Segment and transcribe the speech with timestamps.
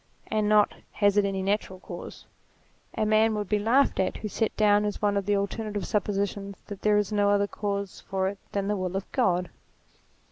[0.31, 2.25] and not, has it any natural cause?
[2.95, 6.57] A man would be laughed at who set down as one of the alternative suppositions
[6.65, 9.51] that there is no other cause for it than the will of God.